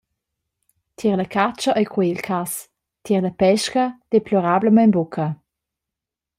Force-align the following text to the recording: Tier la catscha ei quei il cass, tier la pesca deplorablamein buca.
Tier 0.99 1.17
la 1.19 1.27
catscha 1.35 1.71
ei 1.79 1.87
quei 1.93 2.09
il 2.13 2.21
cass, 2.27 2.53
tier 3.03 3.21
la 3.23 3.33
pesca 3.41 3.83
deplorablamein 4.11 4.93
buca. 4.95 5.27